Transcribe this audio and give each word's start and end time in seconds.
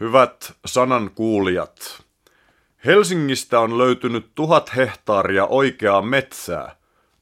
Hyvät 0.00 0.52
sanan 0.66 1.10
kuulijat, 1.14 2.02
Helsingistä 2.84 3.60
on 3.60 3.78
löytynyt 3.78 4.30
tuhat 4.34 4.76
hehtaaria 4.76 5.46
oikeaa 5.46 6.02
metsää. 6.02 6.76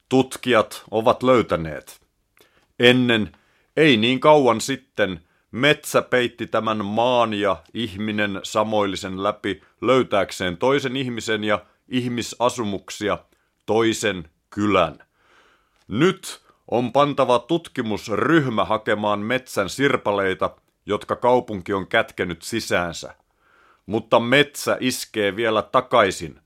Tutkijat 0.08 0.84
ovat 0.90 1.22
löytäneet. 1.22 2.00
Ennen, 2.78 3.32
ei 3.76 3.96
niin 3.96 4.20
kauan 4.20 4.60
sitten, 4.60 5.20
metsä 5.50 6.02
peitti 6.02 6.46
tämän 6.46 6.84
maan 6.84 7.34
ja 7.34 7.56
ihminen 7.74 8.40
samoillisen 8.42 9.22
läpi 9.22 9.62
löytääkseen 9.80 10.56
toisen 10.56 10.96
ihmisen 10.96 11.44
ja 11.44 11.66
ihmisasumuksia, 11.88 13.18
toisen 13.66 14.28
kylän. 14.50 14.98
Nyt 15.88 16.40
on 16.70 16.92
pantava 16.92 17.38
tutkimusryhmä 17.38 18.64
hakemaan 18.64 19.18
metsän 19.18 19.68
sirpaleita, 19.68 20.50
jotka 20.86 21.16
kaupunki 21.16 21.72
on 21.72 21.86
kätkenyt 21.86 22.42
sisäänsä. 22.42 23.14
Mutta 23.86 24.20
metsä 24.20 24.76
iskee 24.80 25.36
vielä 25.36 25.62
takaisin. 25.62 26.40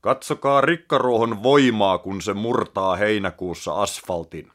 Katsokaa 0.00 0.60
rikkaruohon 0.60 1.42
voimaa, 1.42 1.98
kun 1.98 2.22
se 2.22 2.34
murtaa 2.34 2.96
heinäkuussa 2.96 3.82
asfaltin. 3.82 4.52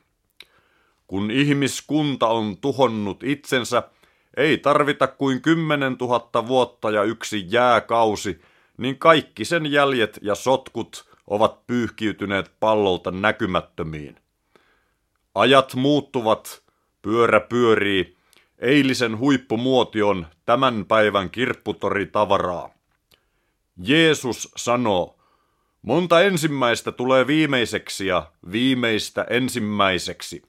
Kun 1.08 1.32
ihmiskunta 1.32 2.28
on 2.28 2.58
tuhonnut 2.58 3.24
itsensä, 3.24 3.84
ei 4.38 4.58
tarvita 4.58 5.08
kuin 5.08 5.42
kymmenen 5.42 5.98
tuhatta 5.98 6.48
vuotta 6.48 6.92
ja 6.92 7.04
yksi 7.04 7.46
jääkausi, 7.50 8.42
niin 8.78 9.00
kaikki 9.00 9.46
sen 9.46 9.72
jäljet 9.72 10.20
ja 10.22 10.36
sotkut 10.36 11.10
ovat 11.28 11.68
pyyhkiytyneet 11.68 12.52
pallolta 12.60 13.12
näkymättömiin. 13.12 14.16
Ajat 15.36 15.76
muuttuvat, 15.76 16.62
pyörä 17.02 17.40
pyörii, 17.40 18.17
eilisen 18.60 19.18
huippumuoti 19.18 20.02
on 20.02 20.28
tämän 20.46 20.86
päivän 20.86 21.30
kirpputori 21.30 22.06
tavaraa. 22.06 22.70
Jeesus 23.84 24.52
sanoo, 24.58 25.20
monta 25.82 26.22
ensimmäistä 26.22 26.92
tulee 26.92 27.28
viimeiseksi 27.28 28.08
ja 28.08 28.32
viimeistä 28.52 29.26
ensimmäiseksi. 29.30 30.42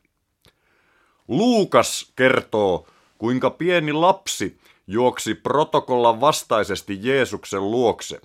Luukas 1.29 2.13
kertoo, 2.17 2.87
kuinka 3.19 3.51
pieni 3.51 3.93
lapsi 3.93 4.59
juoksi 4.87 5.35
protokollan 5.35 6.21
vastaisesti 6.21 6.99
Jeesuksen 7.03 7.71
luokse. 7.71 8.21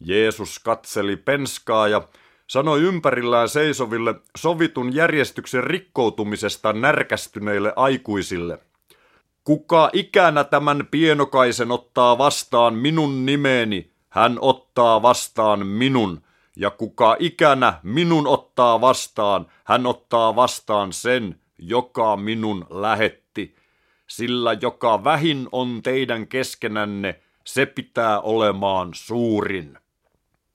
Jeesus 0.00 0.58
katseli 0.58 1.16
penskaa 1.16 1.88
ja 1.88 2.08
sanoi 2.46 2.82
ympärillään 2.82 3.48
seisoville 3.48 4.14
sovitun 4.36 4.94
järjestyksen 4.94 5.64
rikkoutumisesta 5.64 6.72
närkästyneille 6.72 7.72
aikuisille. 7.76 8.58
Kuka 9.48 9.90
ikänä 9.92 10.44
tämän 10.44 10.88
pienokaisen 10.90 11.70
ottaa 11.70 12.18
vastaan 12.18 12.74
minun 12.74 13.26
nimeeni, 13.26 13.90
hän 14.08 14.38
ottaa 14.40 15.02
vastaan 15.02 15.66
minun, 15.66 16.22
ja 16.56 16.70
kuka 16.70 17.16
ikänä 17.18 17.80
minun 17.82 18.26
ottaa 18.26 18.80
vastaan, 18.80 19.46
hän 19.64 19.86
ottaa 19.86 20.36
vastaan 20.36 20.92
sen, 20.92 21.40
joka 21.58 22.16
minun 22.16 22.66
lähetti. 22.70 23.56
Sillä 24.06 24.52
joka 24.52 25.04
vähin 25.04 25.48
on 25.52 25.80
teidän 25.82 26.26
keskenänne, 26.26 27.20
se 27.44 27.66
pitää 27.66 28.20
olemaan 28.20 28.90
suurin 28.92 29.78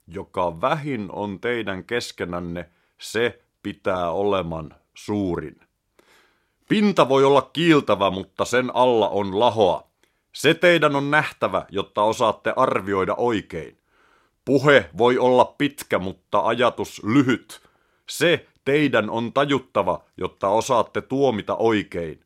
joka 0.06 0.60
vähin 0.60 1.08
on 1.12 1.40
teidän 1.40 1.84
keskenänne, 1.84 2.70
se 2.98 3.42
pitää 3.62 4.10
oleman 4.10 4.74
suurin. 4.94 5.60
Pinta 6.68 7.08
voi 7.08 7.24
olla 7.24 7.42
kiiltävä, 7.42 8.10
mutta 8.10 8.44
sen 8.44 8.70
alla 8.74 9.08
on 9.08 9.40
lahoa. 9.40 9.86
Se 10.32 10.54
teidän 10.54 10.96
on 10.96 11.10
nähtävä, 11.10 11.66
jotta 11.70 12.02
osaatte 12.02 12.52
arvioida 12.56 13.14
oikein. 13.14 13.78
Puhe 14.44 14.90
voi 14.98 15.18
olla 15.18 15.44
pitkä, 15.44 15.98
mutta 15.98 16.40
ajatus 16.40 17.02
lyhyt. 17.04 17.60
Se 18.08 18.46
teidän 18.64 19.10
on 19.10 19.32
tajuttava, 19.32 20.04
jotta 20.16 20.48
osaatte 20.48 21.00
tuomita 21.00 21.56
oikein. 21.56 22.20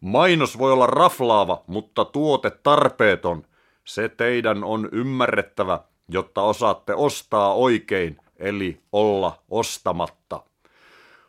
Mainos 0.00 0.58
voi 0.58 0.72
olla 0.72 0.86
raflaava, 0.86 1.62
mutta 1.66 2.04
tuote 2.04 2.50
tarpeeton. 2.50 3.42
Se 3.84 4.08
teidän 4.08 4.64
on 4.64 4.88
ymmärrettävä, 4.92 5.80
jotta 6.08 6.42
osaatte 6.42 6.94
ostaa 6.94 7.54
oikein, 7.54 8.16
eli 8.36 8.80
olla 8.92 9.42
ostamatta. 9.50 10.42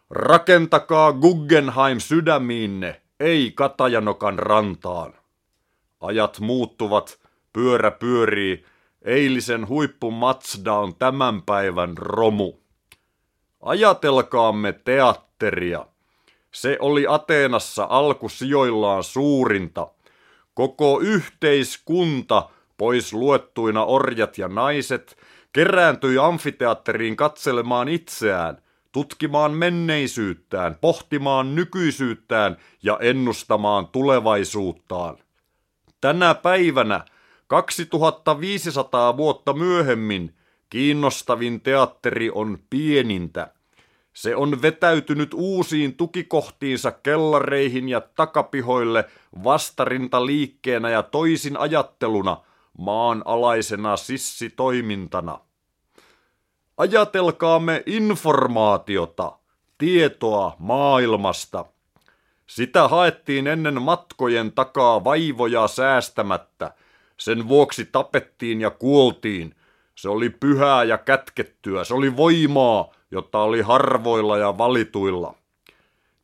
Rakentakaa 0.10 1.14
Guggenheim 1.14 2.00
sydämiinne, 2.00 3.02
ei 3.20 3.52
Katajanokan 3.56 4.40
rantaan. 4.40 5.14
Ajat 6.02 6.40
muuttuvat, 6.40 7.20
pyörä 7.54 7.92
pyörii, 7.92 8.66
eilisen 9.02 9.68
huippu 9.68 10.12
Matsda 10.12 10.74
on 10.74 10.96
tämän 10.96 11.42
päivän 11.42 11.98
romu. 11.98 12.54
Ajatelkaamme 13.62 14.74
teatteria. 14.74 15.86
Se 16.52 16.78
oli 16.82 17.06
Ateenassa 17.10 17.88
alkusijoillaan 17.90 19.04
suurinta. 19.04 19.88
Koko 20.54 21.00
yhteiskunta 21.00 22.50
Pois 22.78 23.14
luettuina 23.14 23.86
orjat 23.86 24.38
ja 24.38 24.48
naiset 24.48 25.18
kerääntyi 25.54 26.18
amfiteatteriin 26.18 27.16
katselemaan 27.16 27.88
itseään, 27.88 28.58
tutkimaan 28.96 29.52
menneisyyttään, 29.52 30.76
pohtimaan 30.82 31.56
nykyisyyttään 31.56 32.58
ja 32.84 32.98
ennustamaan 33.02 33.88
tulevaisuuttaan. 33.88 35.18
Tänä 36.02 36.36
päivänä, 36.36 37.06
2500 37.48 39.18
vuotta 39.18 39.54
myöhemmin, 39.54 40.36
kiinnostavin 40.70 41.62
teatteri 41.62 42.32
on 42.34 42.60
pienintä. 42.70 43.54
Se 44.14 44.36
on 44.36 44.62
vetäytynyt 44.62 45.34
uusiin 45.34 45.96
tukikohtiinsa 45.96 46.92
kellareihin 46.92 47.90
ja 47.90 48.02
takapihoille 48.02 49.06
vastarinta 49.44 50.26
liikkeenä 50.26 50.90
ja 50.90 51.04
toisin 51.04 51.58
ajatteluna– 51.58 52.38
maanalaisena 52.78 53.98
sissitoimintana. 53.98 55.40
Ajatelkaamme 56.78 57.84
informaatiota, 57.86 59.38
tietoa 59.78 60.56
maailmasta. 60.60 61.66
Sitä 62.48 62.88
haettiin 62.88 63.48
ennen 63.48 63.82
matkojen 63.82 64.52
takaa 64.52 65.04
vaivoja 65.04 65.68
säästämättä. 65.68 66.74
Sen 67.18 67.48
vuoksi 67.48 67.86
tapettiin 67.86 68.62
ja 68.62 68.70
kuoltiin. 68.72 69.56
Se 69.96 70.10
oli 70.10 70.30
pyhää 70.30 70.84
ja 70.84 70.98
kätkettyä. 70.98 71.84
Se 71.84 71.94
oli 71.94 72.18
voimaa, 72.18 72.94
jotta 73.12 73.40
oli 73.40 73.62
harvoilla 73.62 74.38
ja 74.38 74.58
valituilla. 74.58 75.36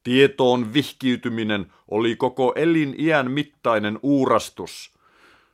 Tietoon 0.03 0.73
vihkiytyminen 0.73 1.73
oli 1.91 2.15
koko 2.15 2.53
elin 2.55 2.95
iän 2.97 3.31
mittainen 3.31 3.99
uurastus. 4.01 4.91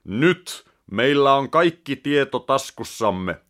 Nyt 0.03 0.67
Meillä 0.91 1.33
on 1.33 1.49
kaikki 1.49 1.95
tieto 1.95 2.39
taskussamme. 2.39 3.41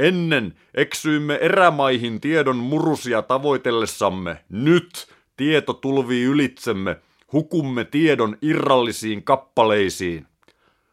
Ennen 0.00 0.54
eksyimme 0.74 1.34
erämaihin 1.34 2.20
tiedon 2.20 2.56
murusia 2.56 3.22
tavoitellessamme. 3.22 4.44
Nyt 4.48 5.06
tieto 5.36 5.72
tulvii 5.72 6.24
ylitsemme. 6.24 6.96
Hukumme 7.32 7.84
tiedon 7.84 8.36
irrallisiin 8.42 9.22
kappaleisiin. 9.22 10.26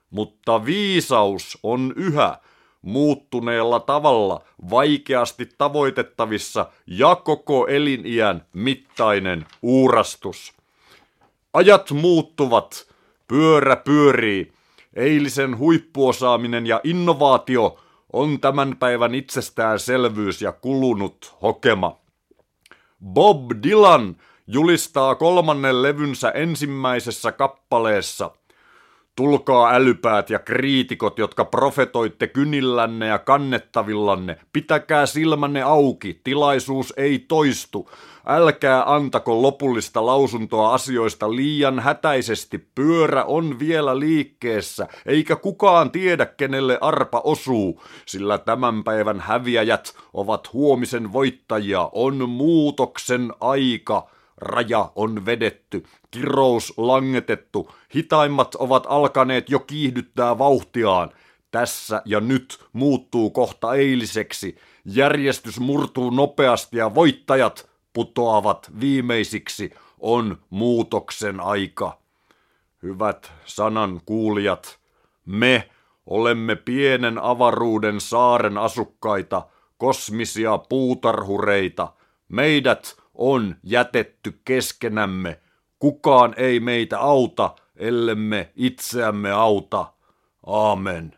Mutta 0.09 0.65
viisaus 0.65 1.57
on 1.63 1.93
yhä 1.95 2.37
muuttuneella 2.81 3.79
tavalla 3.79 4.43
vaikeasti 4.69 5.49
tavoitettavissa 5.57 6.71
ja 6.87 7.15
koko 7.15 7.67
eliniän 7.67 8.45
mittainen 8.53 9.45
uurastus. 9.61 10.53
Ajat 11.53 11.91
muuttuvat, 11.91 12.87
pyörä 13.27 13.75
pyörii, 13.75 14.51
Eilisen 14.93 15.57
huippuosaaminen 15.57 16.67
ja 16.67 16.81
innovaatio 16.83 17.79
on 18.19 18.39
tämän 18.39 18.77
päivän 18.77 19.15
itsestäänselvyys 19.15 20.41
ja 20.41 20.51
kulunut 20.51 21.35
hokema. 21.41 21.97
Bob 23.05 23.51
Dylan 23.63 24.15
julistaa 24.47 25.15
kolmannen 25.15 25.81
levynsä 25.81 26.29
ensimmäisessä 26.29 27.31
kappaleessa. 27.31 28.31
Tulkaa 29.17 29.73
älypäät 29.73 30.29
ja 30.29 30.39
kriitikot, 30.39 31.19
jotka 31.19 31.45
profetoitte 31.45 32.27
kynillänne 32.27 33.07
ja 33.07 33.19
kannettavillanne. 33.19 34.37
Pitäkää 34.53 35.05
silmänne 35.05 35.61
auki, 35.61 36.21
tilaisuus 36.23 36.93
ei 36.97 37.19
toistu. 37.19 37.89
Älkää 38.27 38.93
antako 38.93 39.41
lopullista 39.41 40.05
lausuntoa 40.05 40.73
asioista 40.73 41.35
liian 41.35 41.79
hätäisesti. 41.79 42.57
Pyörä 42.75 43.23
on 43.23 43.59
vielä 43.59 43.99
liikkeessä, 43.99 44.87
eikä 45.05 45.35
kukaan 45.35 45.91
tiedä, 45.91 46.25
kenelle 46.25 46.77
arpa 46.81 47.21
osuu, 47.23 47.83
sillä 48.05 48.37
tämän 48.37 48.83
päivän 48.83 49.19
häviäjät 49.19 49.95
ovat 50.13 50.53
huomisen 50.53 51.13
voittajia. 51.13 51.89
On 51.91 52.29
muutoksen 52.29 53.33
aika. 53.39 54.16
Raja 54.37 54.91
on 54.95 55.25
vedetty, 55.25 55.83
kirous 56.11 56.73
langetettu, 56.77 57.71
hitaimmat 57.95 58.55
ovat 58.55 58.83
alkaneet 58.87 59.49
jo 59.49 59.59
kiihdyttää 59.59 60.37
vauhtiaan. 60.37 61.11
Tässä 61.51 62.01
ja 62.05 62.19
nyt 62.19 62.59
muuttuu 62.73 63.29
kohta 63.29 63.73
eiliseksi, 63.73 64.57
järjestys 64.85 65.59
murtuu 65.59 66.09
nopeasti 66.09 66.77
ja 66.77 66.95
voittajat 66.95 67.69
putoavat 67.93 68.71
viimeisiksi, 68.79 69.73
on 69.99 70.37
muutoksen 70.49 71.39
aika. 71.39 71.99
Hyvät 72.83 73.31
sanan 73.45 74.01
kuulijat, 74.05 74.79
me 75.25 75.69
olemme 76.05 76.55
pienen 76.55 77.17
avaruuden 77.17 78.01
saaren 78.01 78.57
asukkaita, 78.57 79.47
kosmisia 79.77 80.57
puutarhureita. 80.57 81.93
Meidät 82.29 82.95
on 83.17 83.55
jätetty 83.63 84.39
keskenämme. 84.45 85.39
Kukaan 85.79 86.33
ei 86.37 86.59
meitä 86.59 86.99
auta, 86.99 87.55
ellemme 87.75 88.51
itseämme 88.55 89.31
auta. 89.31 89.93
Aamen. 90.45 91.16